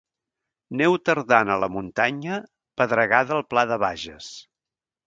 [0.79, 2.41] Neu tardana a la muntanya,
[2.83, 4.37] pedregada al pla de Bages.